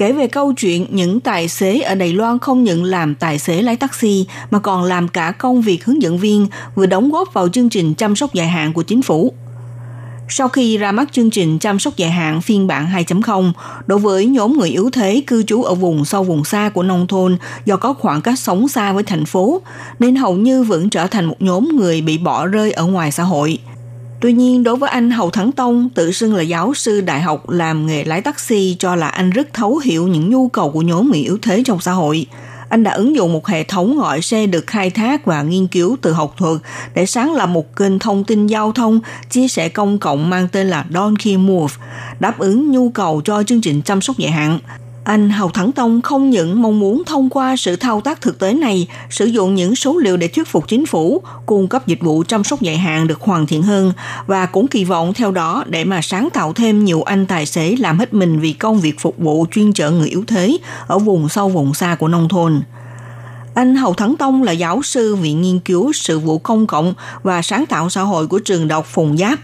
kể 0.00 0.12
về 0.12 0.26
câu 0.26 0.52
chuyện 0.52 0.86
những 0.90 1.20
tài 1.20 1.48
xế 1.48 1.80
ở 1.80 1.94
Đài 1.94 2.12
Loan 2.12 2.38
không 2.38 2.64
những 2.64 2.84
làm 2.84 3.14
tài 3.14 3.38
xế 3.38 3.62
lái 3.62 3.76
taxi 3.76 4.26
mà 4.50 4.58
còn 4.58 4.84
làm 4.84 5.08
cả 5.08 5.32
công 5.32 5.62
việc 5.62 5.84
hướng 5.84 6.02
dẫn 6.02 6.18
viên 6.18 6.46
vừa 6.74 6.86
đóng 6.86 7.10
góp 7.10 7.32
vào 7.32 7.48
chương 7.48 7.68
trình 7.68 7.94
chăm 7.94 8.16
sóc 8.16 8.34
dài 8.34 8.48
hạn 8.48 8.72
của 8.72 8.82
chính 8.82 9.02
phủ. 9.02 9.32
Sau 10.28 10.48
khi 10.48 10.78
ra 10.78 10.92
mắt 10.92 11.12
chương 11.12 11.30
trình 11.30 11.58
chăm 11.58 11.78
sóc 11.78 11.96
dài 11.96 12.10
hạn 12.10 12.40
phiên 12.40 12.66
bản 12.66 12.86
2.0, 12.86 13.52
đối 13.86 13.98
với 13.98 14.26
nhóm 14.26 14.58
người 14.58 14.70
yếu 14.70 14.90
thế 14.90 15.22
cư 15.26 15.42
trú 15.42 15.62
ở 15.62 15.74
vùng 15.74 16.04
sâu 16.04 16.22
vùng 16.22 16.44
xa 16.44 16.68
của 16.68 16.82
nông 16.82 17.06
thôn 17.06 17.36
do 17.64 17.76
có 17.76 17.92
khoảng 17.92 18.22
cách 18.22 18.38
sống 18.38 18.68
xa 18.68 18.92
với 18.92 19.02
thành 19.02 19.24
phố, 19.24 19.62
nên 19.98 20.16
hầu 20.16 20.34
như 20.34 20.62
vẫn 20.62 20.90
trở 20.90 21.06
thành 21.06 21.24
một 21.24 21.36
nhóm 21.42 21.68
người 21.76 22.00
bị 22.00 22.18
bỏ 22.18 22.46
rơi 22.46 22.72
ở 22.72 22.86
ngoài 22.86 23.12
xã 23.12 23.22
hội– 23.22 23.58
Tuy 24.20 24.32
nhiên, 24.32 24.64
đối 24.64 24.76
với 24.76 24.90
anh 24.90 25.10
Hầu 25.10 25.30
Thắng 25.30 25.52
Tông, 25.52 25.88
tự 25.94 26.12
xưng 26.12 26.34
là 26.34 26.42
giáo 26.42 26.74
sư 26.74 27.00
đại 27.00 27.20
học 27.20 27.50
làm 27.50 27.86
nghề 27.86 28.04
lái 28.04 28.20
taxi 28.20 28.76
cho 28.78 28.94
là 28.94 29.08
anh 29.08 29.30
rất 29.30 29.54
thấu 29.54 29.78
hiểu 29.78 30.08
những 30.08 30.30
nhu 30.30 30.48
cầu 30.48 30.70
của 30.70 30.82
nhóm 30.82 31.10
người 31.10 31.20
yếu 31.20 31.38
thế 31.42 31.62
trong 31.66 31.80
xã 31.80 31.92
hội. 31.92 32.26
Anh 32.68 32.82
đã 32.82 32.90
ứng 32.90 33.16
dụng 33.16 33.32
một 33.32 33.46
hệ 33.46 33.64
thống 33.64 33.98
gọi 33.98 34.22
xe 34.22 34.46
được 34.46 34.66
khai 34.66 34.90
thác 34.90 35.24
và 35.24 35.42
nghiên 35.42 35.66
cứu 35.66 35.96
từ 36.02 36.12
học 36.12 36.34
thuật 36.36 36.58
để 36.94 37.06
sáng 37.06 37.34
lập 37.34 37.46
một 37.46 37.76
kênh 37.76 37.98
thông 37.98 38.24
tin 38.24 38.46
giao 38.46 38.72
thông 38.72 39.00
chia 39.30 39.48
sẻ 39.48 39.68
công 39.68 39.98
cộng 39.98 40.30
mang 40.30 40.48
tên 40.52 40.68
là 40.68 40.84
Donkey 40.94 41.36
Move, 41.36 41.74
đáp 42.20 42.38
ứng 42.38 42.70
nhu 42.70 42.90
cầu 42.90 43.20
cho 43.24 43.42
chương 43.42 43.60
trình 43.60 43.82
chăm 43.82 44.00
sóc 44.00 44.18
dài 44.18 44.30
hạn. 44.30 44.58
Anh 45.04 45.30
Hầu 45.30 45.50
Thắng 45.50 45.72
Tông 45.72 46.02
không 46.02 46.30
những 46.30 46.62
mong 46.62 46.80
muốn 46.80 47.02
thông 47.06 47.30
qua 47.30 47.56
sự 47.56 47.76
thao 47.76 48.00
tác 48.00 48.20
thực 48.20 48.38
tế 48.38 48.54
này, 48.54 48.88
sử 49.10 49.24
dụng 49.24 49.54
những 49.54 49.74
số 49.74 49.96
liệu 49.96 50.16
để 50.16 50.28
thuyết 50.28 50.48
phục 50.48 50.68
chính 50.68 50.86
phủ, 50.86 51.22
cung 51.46 51.68
cấp 51.68 51.86
dịch 51.86 52.00
vụ 52.00 52.24
chăm 52.28 52.44
sóc 52.44 52.60
dài 52.60 52.78
hạn 52.78 53.06
được 53.06 53.20
hoàn 53.20 53.46
thiện 53.46 53.62
hơn 53.62 53.92
và 54.26 54.46
cũng 54.46 54.68
kỳ 54.68 54.84
vọng 54.84 55.14
theo 55.14 55.30
đó 55.30 55.64
để 55.66 55.84
mà 55.84 56.02
sáng 56.02 56.28
tạo 56.32 56.52
thêm 56.52 56.84
nhiều 56.84 57.02
anh 57.02 57.26
tài 57.26 57.46
xế 57.46 57.76
làm 57.78 57.98
hết 57.98 58.14
mình 58.14 58.40
vì 58.40 58.52
công 58.52 58.80
việc 58.80 59.00
phục 59.00 59.18
vụ 59.18 59.46
chuyên 59.50 59.72
trợ 59.72 59.90
người 59.90 60.08
yếu 60.08 60.24
thế 60.26 60.58
ở 60.86 60.98
vùng 60.98 61.28
sâu 61.28 61.48
vùng 61.48 61.74
xa 61.74 61.94
của 61.94 62.08
nông 62.08 62.28
thôn. 62.28 62.62
Anh 63.54 63.76
Hầu 63.76 63.94
Thắng 63.94 64.16
Tông 64.16 64.42
là 64.42 64.52
giáo 64.52 64.82
sư 64.82 65.14
Viện 65.14 65.42
Nghiên 65.42 65.60
cứu 65.60 65.92
Sự 65.92 66.18
vụ 66.18 66.38
Công 66.38 66.66
cộng 66.66 66.94
và 67.22 67.42
Sáng 67.42 67.66
tạo 67.66 67.90
xã 67.90 68.02
hội 68.02 68.26
của 68.26 68.38
trường 68.38 68.68
đọc 68.68 68.86
Phùng 68.86 69.16
Giáp. 69.16 69.38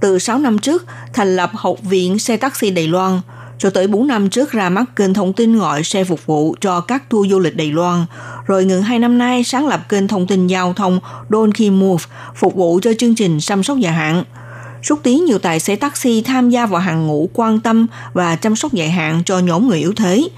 Từ 0.00 0.18
6 0.18 0.38
năm 0.38 0.58
trước, 0.58 0.84
thành 1.12 1.36
lập 1.36 1.50
Học 1.54 1.76
viện 1.82 2.18
Xe 2.18 2.36
Taxi 2.36 2.70
Đài 2.70 2.86
Loan– 2.86 3.20
cho 3.60 3.70
tới 3.70 3.86
4 3.86 4.06
năm 4.06 4.30
trước 4.30 4.52
ra 4.52 4.68
mắt 4.68 4.84
kênh 4.96 5.14
thông 5.14 5.32
tin 5.32 5.58
gọi 5.58 5.84
xe 5.84 6.04
phục 6.04 6.26
vụ 6.26 6.54
cho 6.60 6.80
các 6.80 7.10
tour 7.10 7.30
du 7.30 7.38
lịch 7.38 7.56
Đài 7.56 7.72
Loan, 7.72 8.06
rồi 8.46 8.64
ngừng 8.64 8.82
2 8.82 8.98
năm 8.98 9.18
nay 9.18 9.44
sáng 9.44 9.68
lập 9.68 9.88
kênh 9.88 10.08
thông 10.08 10.26
tin 10.26 10.46
giao 10.46 10.72
thông 10.72 11.00
Donkey 11.30 11.70
Move 11.70 12.04
phục 12.34 12.54
vụ 12.54 12.80
cho 12.82 12.92
chương 12.98 13.14
trình 13.14 13.38
chăm 13.40 13.62
sóc 13.62 13.78
dài 13.78 13.92
hạn. 13.92 14.24
Xúc 14.82 15.00
tiến 15.02 15.24
nhiều 15.24 15.38
tài 15.38 15.60
xế 15.60 15.76
taxi 15.76 16.22
tham 16.22 16.50
gia 16.50 16.66
vào 16.66 16.80
hàng 16.80 17.06
ngũ 17.06 17.30
quan 17.34 17.60
tâm 17.60 17.86
và 18.12 18.36
chăm 18.36 18.56
sóc 18.56 18.72
dài 18.72 18.90
hạn 18.90 19.22
cho 19.26 19.38
nhóm 19.38 19.68
người 19.68 19.78
yếu 19.78 19.92
thế. 19.96 20.28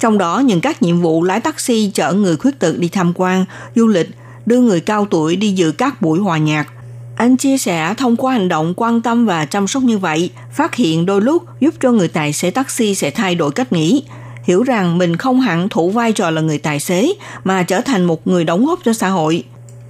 Trong 0.00 0.18
đó, 0.18 0.38
những 0.38 0.60
các 0.60 0.82
nhiệm 0.82 1.00
vụ 1.00 1.22
lái 1.22 1.40
taxi 1.40 1.90
chở 1.94 2.12
người 2.12 2.36
khuyết 2.36 2.58
tật 2.58 2.78
đi 2.78 2.88
tham 2.88 3.12
quan, 3.14 3.44
du 3.74 3.86
lịch, 3.86 4.10
đưa 4.46 4.60
người 4.60 4.80
cao 4.80 5.06
tuổi 5.10 5.36
đi 5.36 5.52
dự 5.52 5.72
các 5.72 6.02
buổi 6.02 6.18
hòa 6.18 6.38
nhạc– 6.38 6.66
anh 7.22 7.36
chia 7.36 7.58
sẻ 7.58 7.94
thông 7.96 8.16
qua 8.16 8.32
hành 8.32 8.48
động 8.48 8.74
quan 8.76 9.00
tâm 9.00 9.26
và 9.26 9.44
chăm 9.44 9.66
sóc 9.66 9.82
như 9.82 9.98
vậy, 9.98 10.30
phát 10.52 10.74
hiện 10.74 11.06
đôi 11.06 11.20
lúc 11.20 11.42
giúp 11.60 11.74
cho 11.80 11.92
người 11.92 12.08
tài 12.08 12.32
xế 12.32 12.50
taxi 12.50 12.94
sẽ 12.94 13.10
thay 13.10 13.34
đổi 13.34 13.50
cách 13.50 13.72
nghĩ, 13.72 14.02
hiểu 14.44 14.62
rằng 14.62 14.98
mình 14.98 15.16
không 15.16 15.40
hẳn 15.40 15.68
thủ 15.68 15.90
vai 15.90 16.12
trò 16.12 16.30
là 16.30 16.40
người 16.40 16.58
tài 16.58 16.80
xế 16.80 17.12
mà 17.44 17.62
trở 17.62 17.80
thành 17.80 18.04
một 18.04 18.26
người 18.26 18.44
đóng 18.44 18.66
góp 18.66 18.78
cho 18.84 18.92
xã 18.92 19.08
hội. 19.08 19.44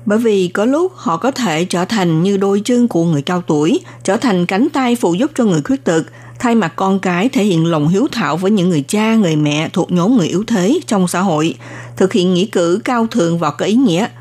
Bởi 0.06 0.18
vì 0.18 0.48
có 0.48 0.64
lúc 0.64 0.92
họ 0.94 1.16
có 1.16 1.30
thể 1.30 1.64
trở 1.64 1.84
thành 1.84 2.22
như 2.22 2.36
đôi 2.36 2.62
chân 2.64 2.88
của 2.88 3.04
người 3.04 3.22
cao 3.22 3.42
tuổi, 3.46 3.80
trở 4.04 4.16
thành 4.16 4.46
cánh 4.46 4.68
tay 4.72 4.96
phụ 4.96 5.14
giúp 5.14 5.30
cho 5.34 5.44
người 5.44 5.62
khuyết 5.62 5.84
tật, 5.84 6.02
thay 6.38 6.54
mặt 6.54 6.72
con 6.76 6.98
cái 6.98 7.28
thể 7.28 7.44
hiện 7.44 7.66
lòng 7.66 7.88
hiếu 7.88 8.06
thảo 8.12 8.36
với 8.36 8.50
những 8.50 8.68
người 8.68 8.84
cha, 8.88 9.14
người 9.14 9.36
mẹ 9.36 9.68
thuộc 9.72 9.92
nhóm 9.92 10.16
người 10.16 10.28
yếu 10.28 10.44
thế 10.46 10.80
trong 10.86 11.08
xã 11.08 11.20
hội, 11.20 11.54
thực 11.96 12.12
hiện 12.12 12.34
nghĩa 12.34 12.46
cử 12.46 12.80
cao 12.84 13.06
thượng 13.06 13.38
và 13.38 13.50
có 13.50 13.66
ý 13.66 13.74
nghĩa– 13.74 14.06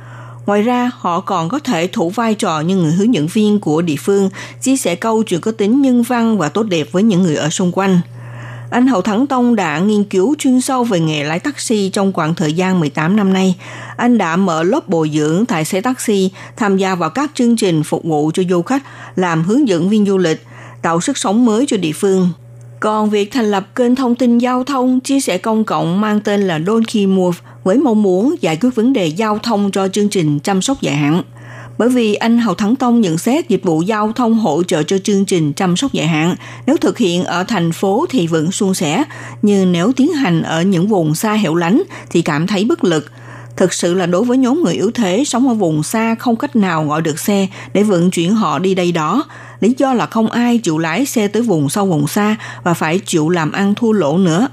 Ngoài 0.45 0.61
ra, 0.61 0.91
họ 0.97 1.19
còn 1.19 1.49
có 1.49 1.59
thể 1.59 1.87
thủ 1.87 2.09
vai 2.09 2.35
trò 2.35 2.59
như 2.59 2.75
người 2.77 2.91
hướng 2.91 3.13
dẫn 3.13 3.27
viên 3.27 3.59
của 3.59 3.81
địa 3.81 3.95
phương, 3.99 4.29
chia 4.61 4.77
sẻ 4.77 4.95
câu 4.95 5.23
chuyện 5.23 5.41
có 5.41 5.51
tính 5.51 5.81
nhân 5.81 6.03
văn 6.03 6.37
và 6.37 6.49
tốt 6.49 6.63
đẹp 6.63 6.87
với 6.91 7.03
những 7.03 7.23
người 7.23 7.35
ở 7.35 7.49
xung 7.49 7.71
quanh. 7.71 8.01
Anh 8.71 8.87
Hậu 8.87 9.01
Thắng 9.01 9.27
Tông 9.27 9.55
đã 9.55 9.79
nghiên 9.79 10.03
cứu 10.03 10.35
chuyên 10.39 10.61
sâu 10.61 10.83
về 10.83 10.99
nghề 10.99 11.23
lái 11.23 11.39
taxi 11.39 11.89
trong 11.89 12.13
khoảng 12.13 12.35
thời 12.35 12.53
gian 12.53 12.79
18 12.79 13.15
năm 13.15 13.33
nay. 13.33 13.55
Anh 13.97 14.17
đã 14.17 14.35
mở 14.35 14.63
lớp 14.63 14.89
bồi 14.89 15.11
dưỡng 15.13 15.45
tài 15.45 15.65
xế 15.65 15.81
taxi, 15.81 16.31
tham 16.57 16.77
gia 16.77 16.95
vào 16.95 17.09
các 17.09 17.31
chương 17.33 17.55
trình 17.55 17.83
phục 17.83 18.03
vụ 18.03 18.31
cho 18.33 18.43
du 18.49 18.61
khách, 18.61 18.83
làm 19.15 19.43
hướng 19.43 19.67
dẫn 19.67 19.89
viên 19.89 20.05
du 20.05 20.17
lịch, 20.17 20.45
tạo 20.81 21.01
sức 21.01 21.17
sống 21.17 21.45
mới 21.45 21.65
cho 21.67 21.77
địa 21.77 21.91
phương. 21.91 22.29
Còn 22.79 23.09
việc 23.09 23.31
thành 23.31 23.51
lập 23.51 23.67
kênh 23.75 23.95
thông 23.95 24.15
tin 24.15 24.37
giao 24.37 24.63
thông 24.63 24.99
chia 24.99 25.19
sẻ 25.19 25.37
công 25.37 25.63
cộng 25.63 26.01
mang 26.01 26.19
tên 26.21 26.41
là 26.41 26.59
Donkey 26.67 27.05
Move 27.05 27.37
với 27.63 27.77
mong 27.77 28.03
muốn 28.03 28.35
giải 28.41 28.57
quyết 28.61 28.75
vấn 28.75 28.93
đề 28.93 29.07
giao 29.07 29.37
thông 29.37 29.71
cho 29.71 29.87
chương 29.87 30.09
trình 30.09 30.39
chăm 30.39 30.61
sóc 30.61 30.81
dài 30.81 30.95
hạn. 30.95 31.23
Bởi 31.77 31.89
vì 31.89 32.13
anh 32.13 32.37
Hầu 32.37 32.55
Thắng 32.55 32.75
Tông 32.75 33.01
nhận 33.01 33.17
xét 33.17 33.49
dịch 33.49 33.63
vụ 33.63 33.81
giao 33.81 34.11
thông 34.11 34.33
hỗ 34.33 34.63
trợ 34.63 34.83
cho 34.83 34.97
chương 34.97 35.25
trình 35.25 35.53
chăm 35.53 35.77
sóc 35.77 35.93
dài 35.93 36.07
hạn 36.07 36.35
nếu 36.65 36.77
thực 36.77 36.97
hiện 36.97 37.23
ở 37.23 37.43
thành 37.43 37.71
phố 37.71 38.05
thì 38.09 38.27
vẫn 38.27 38.51
suôn 38.51 38.73
sẻ, 38.73 39.03
nhưng 39.41 39.71
nếu 39.71 39.91
tiến 39.91 40.13
hành 40.13 40.41
ở 40.41 40.61
những 40.61 40.87
vùng 40.87 41.15
xa 41.15 41.33
hẻo 41.33 41.55
lánh 41.55 41.83
thì 42.09 42.21
cảm 42.21 42.47
thấy 42.47 42.65
bất 42.65 42.83
lực– 42.83 43.05
Thực 43.57 43.73
sự 43.73 43.93
là 43.93 44.05
đối 44.05 44.23
với 44.23 44.37
nhóm 44.37 44.63
người 44.63 44.73
yếu 44.73 44.91
thế 44.91 45.23
sống 45.25 45.47
ở 45.47 45.53
vùng 45.53 45.83
xa 45.83 46.15
không 46.15 46.35
cách 46.35 46.55
nào 46.55 46.85
gọi 46.85 47.01
được 47.01 47.19
xe 47.19 47.47
để 47.73 47.83
vận 47.83 48.11
chuyển 48.11 48.35
họ 48.35 48.59
đi 48.59 48.75
đây 48.75 48.91
đó. 48.91 49.25
Lý 49.59 49.75
do 49.77 49.93
là 49.93 50.05
không 50.05 50.31
ai 50.31 50.57
chịu 50.57 50.77
lái 50.77 51.05
xe 51.05 51.27
tới 51.27 51.41
vùng 51.41 51.69
sâu 51.69 51.85
vùng 51.85 52.07
xa 52.07 52.35
và 52.63 52.73
phải 52.73 52.99
chịu 52.99 53.29
làm 53.29 53.51
ăn 53.51 53.75
thua 53.75 53.91
lỗ 53.91 54.17
nữa. 54.17 54.47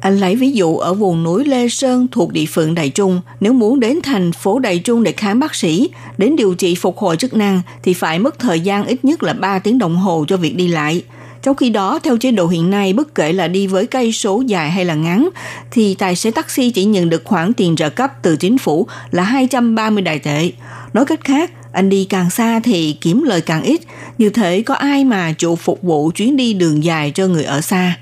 Anh 0.00 0.16
lấy 0.16 0.36
ví 0.36 0.52
dụ 0.52 0.76
ở 0.76 0.94
vùng 0.94 1.22
núi 1.22 1.44
Lê 1.44 1.68
Sơn 1.68 2.06
thuộc 2.10 2.32
địa 2.32 2.46
phận 2.46 2.74
Đại 2.74 2.90
Trung, 2.90 3.20
nếu 3.40 3.52
muốn 3.52 3.80
đến 3.80 3.98
thành 4.02 4.32
phố 4.32 4.58
Đại 4.58 4.78
Trung 4.78 5.02
để 5.02 5.12
khám 5.12 5.40
bác 5.40 5.54
sĩ, 5.54 5.90
đến 6.18 6.36
điều 6.36 6.54
trị 6.54 6.74
phục 6.74 6.98
hồi 6.98 7.16
chức 7.16 7.34
năng 7.34 7.62
thì 7.82 7.94
phải 7.94 8.18
mất 8.18 8.38
thời 8.38 8.60
gian 8.60 8.86
ít 8.86 9.04
nhất 9.04 9.22
là 9.22 9.32
3 9.32 9.58
tiếng 9.58 9.78
đồng 9.78 9.96
hồ 9.96 10.24
cho 10.28 10.36
việc 10.36 10.56
đi 10.56 10.68
lại– 10.68 11.02
trong 11.42 11.56
khi 11.56 11.70
đó, 11.70 11.98
theo 12.02 12.16
chế 12.16 12.30
độ 12.30 12.46
hiện 12.46 12.70
nay, 12.70 12.92
bất 12.92 13.14
kể 13.14 13.32
là 13.32 13.48
đi 13.48 13.66
với 13.66 13.86
cây 13.86 14.12
số 14.12 14.42
dài 14.46 14.70
hay 14.70 14.84
là 14.84 14.94
ngắn, 14.94 15.28
thì 15.70 15.94
tài 15.94 16.16
xế 16.16 16.30
taxi 16.30 16.70
chỉ 16.70 16.84
nhận 16.84 17.10
được 17.10 17.24
khoản 17.24 17.52
tiền 17.52 17.76
trợ 17.76 17.90
cấp 17.90 18.12
từ 18.22 18.36
chính 18.36 18.58
phủ 18.58 18.86
là 19.10 19.22
230 19.22 20.02
đại 20.02 20.18
tệ. 20.18 20.52
Nói 20.92 21.04
cách 21.04 21.24
khác, 21.24 21.50
anh 21.72 21.88
đi 21.88 22.04
càng 22.04 22.30
xa 22.30 22.60
thì 22.64 22.96
kiếm 23.00 23.22
lời 23.22 23.40
càng 23.40 23.62
ít, 23.62 23.80
như 24.18 24.30
thế 24.30 24.62
có 24.62 24.74
ai 24.74 25.04
mà 25.04 25.32
chủ 25.32 25.56
phục 25.56 25.82
vụ 25.82 26.10
chuyến 26.10 26.36
đi 26.36 26.52
đường 26.52 26.84
dài 26.84 27.10
cho 27.14 27.26
người 27.26 27.44
ở 27.44 27.60
xa. 27.60 27.96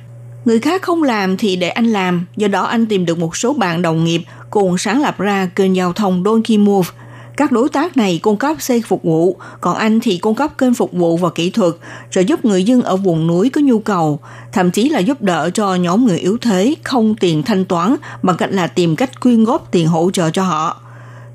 Người 0.46 0.58
khác 0.58 0.82
không 0.82 1.02
làm 1.02 1.36
thì 1.36 1.56
để 1.56 1.68
anh 1.68 1.86
làm, 1.86 2.26
do 2.36 2.48
đó 2.48 2.62
anh 2.62 2.86
tìm 2.86 3.06
được 3.06 3.18
một 3.18 3.36
số 3.36 3.52
bạn 3.52 3.82
đồng 3.82 4.04
nghiệp 4.04 4.22
cùng 4.50 4.78
sáng 4.78 5.02
lập 5.02 5.18
ra 5.18 5.50
kênh 5.54 5.76
giao 5.76 5.92
thông 5.92 6.22
Donkey 6.24 6.58
Move– 6.58 6.88
các 7.36 7.52
đối 7.52 7.68
tác 7.68 7.96
này 7.96 8.20
cung 8.22 8.36
cấp 8.36 8.56
xe 8.60 8.80
phục 8.86 9.02
vụ, 9.02 9.36
còn 9.60 9.76
anh 9.76 10.00
thì 10.00 10.18
cung 10.18 10.34
cấp 10.34 10.58
kênh 10.58 10.74
phục 10.74 10.92
vụ 10.92 11.16
và 11.16 11.30
kỹ 11.30 11.50
thuật, 11.50 11.74
trợ 12.10 12.20
giúp 12.20 12.44
người 12.44 12.64
dân 12.64 12.82
ở 12.82 12.96
vùng 12.96 13.26
núi 13.26 13.50
có 13.50 13.60
nhu 13.60 13.78
cầu, 13.78 14.20
thậm 14.52 14.70
chí 14.70 14.88
là 14.88 14.98
giúp 14.98 15.22
đỡ 15.22 15.50
cho 15.54 15.74
nhóm 15.74 16.06
người 16.06 16.18
yếu 16.18 16.38
thế 16.40 16.74
không 16.84 17.14
tiền 17.14 17.42
thanh 17.42 17.64
toán 17.64 17.96
bằng 18.22 18.36
cách 18.36 18.50
là 18.52 18.66
tìm 18.66 18.96
cách 18.96 19.20
quyên 19.20 19.44
góp 19.44 19.68
tiền 19.70 19.86
hỗ 19.86 20.10
trợ 20.10 20.30
cho 20.30 20.42
họ. 20.42 20.80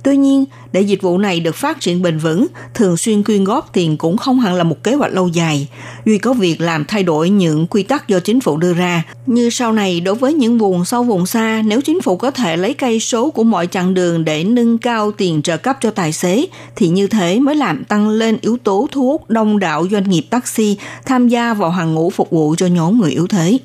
Tuy 0.04 0.18
nhiên, 0.18 0.46
để 0.72 0.82
dịch 0.82 1.02
vụ 1.02 1.18
này 1.18 1.40
được 1.40 1.56
phát 1.56 1.80
triển 1.82 2.02
bền 2.02 2.18
vững, 2.18 2.48
thường 2.74 2.98
xuyên 2.98 3.24
quyên 3.24 3.44
góp 3.44 3.70
tiền 3.74 3.98
cũng 3.98 4.18
không 4.18 4.40
hẳn 4.40 4.54
là 4.54 4.64
một 4.64 4.84
kế 4.84 4.94
hoạch 4.94 5.14
lâu 5.14 5.28
dài. 5.28 5.68
Duy 6.06 6.18
có 6.18 6.34
việc 6.34 6.62
làm 6.62 6.86
thay 6.86 7.04
đổi 7.04 7.30
những 7.30 7.68
quy 7.68 7.84
tắc 7.84 8.08
do 8.08 8.20
chính 8.20 8.42
phủ 8.42 8.58
đưa 8.58 8.74
ra. 8.74 9.04
Như 9.26 9.50
sau 9.50 9.72
này, 9.72 10.00
đối 10.00 10.16
với 10.16 10.34
những 10.34 10.58
vùng 10.58 10.86
sâu 10.86 11.04
vùng 11.04 11.26
xa, 11.26 11.62
nếu 11.66 11.82
chính 11.82 12.02
phủ 12.02 12.18
có 12.18 12.32
thể 12.32 12.58
lấy 12.58 12.74
cây 12.74 13.00
số 13.00 13.30
của 13.30 13.44
mọi 13.44 13.68
chặng 13.68 13.94
đường 13.94 14.26
để 14.26 14.44
nâng 14.44 14.78
cao 14.78 15.12
tiền 15.12 15.42
trợ 15.42 15.58
cấp 15.58 15.78
cho 15.82 15.92
tài 15.92 16.14
xế, 16.14 16.46
thì 16.76 16.88
như 16.88 17.08
thế 17.08 17.40
mới 17.40 17.56
làm 17.56 17.84
tăng 17.84 18.10
lên 18.10 18.38
yếu 18.42 18.58
tố 18.64 18.88
thu 18.92 19.02
hút 19.02 19.30
đông 19.30 19.60
đảo 19.60 19.88
doanh 19.92 20.10
nghiệp 20.10 20.24
taxi 20.30 20.78
tham 21.06 21.28
gia 21.28 21.54
vào 21.54 21.70
hàng 21.70 21.94
ngũ 21.94 22.10
phục 22.10 22.30
vụ 22.32 22.56
cho 22.58 22.68
nhóm 22.68 23.02
người 23.02 23.12
yếu 23.12 23.28
thế. 23.28 23.58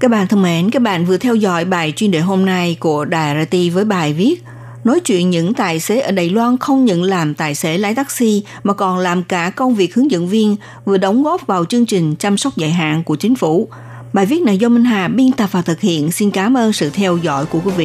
Các 0.00 0.10
bạn 0.10 0.26
thân 0.26 0.42
mến, 0.42 0.70
các 0.70 0.82
bạn 0.82 1.06
vừa 1.06 1.16
theo 1.16 1.34
dõi 1.34 1.64
bài 1.64 1.92
chuyên 1.96 2.10
đề 2.10 2.20
hôm 2.20 2.46
nay 2.46 2.76
của 2.80 3.04
Đài 3.04 3.44
RT 3.44 3.56
với 3.74 3.84
bài 3.84 4.12
viết 4.12 4.42
nói 4.84 5.00
chuyện 5.00 5.30
những 5.30 5.54
tài 5.54 5.80
xế 5.80 6.00
ở 6.00 6.12
Đài 6.12 6.30
Loan 6.30 6.58
không 6.58 6.84
những 6.84 7.02
làm 7.02 7.34
tài 7.34 7.54
xế 7.54 7.78
lái 7.78 7.94
taxi 7.94 8.44
mà 8.62 8.74
còn 8.74 8.98
làm 8.98 9.22
cả 9.22 9.50
công 9.50 9.74
việc 9.74 9.94
hướng 9.94 10.10
dẫn 10.10 10.28
viên, 10.28 10.56
vừa 10.84 10.96
đóng 10.96 11.22
góp 11.22 11.46
vào 11.46 11.64
chương 11.64 11.86
trình 11.86 12.16
chăm 12.16 12.38
sóc 12.38 12.56
dài 12.56 12.70
hạn 12.70 13.04
của 13.04 13.16
chính 13.16 13.34
phủ. 13.34 13.68
Bài 14.12 14.26
viết 14.26 14.42
này 14.42 14.58
do 14.58 14.68
Minh 14.68 14.84
Hà 14.84 15.08
biên 15.08 15.32
tập 15.32 15.48
và 15.52 15.62
thực 15.62 15.80
hiện. 15.80 16.12
Xin 16.12 16.30
cảm 16.30 16.56
ơn 16.56 16.72
sự 16.72 16.90
theo 16.90 17.16
dõi 17.16 17.46
của 17.46 17.60
quý 17.64 17.72
vị. 17.76 17.80